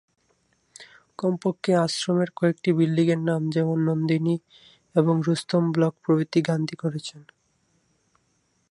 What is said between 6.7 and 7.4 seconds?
করেছেন।